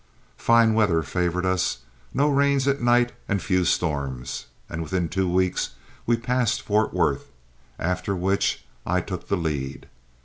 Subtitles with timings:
[0.39, 5.75] Fine weather favored us, no rains at night and few storms, and within two weeks
[6.07, 7.29] we passed Fort Worth,
[7.77, 9.85] after which I took the lead.